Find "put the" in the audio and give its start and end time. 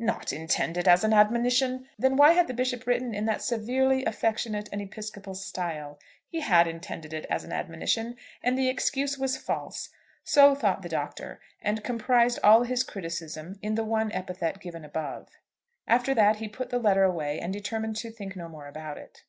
16.48-16.80